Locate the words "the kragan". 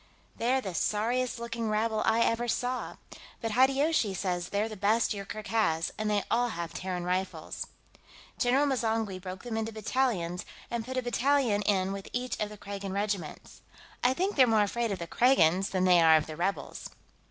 12.49-12.93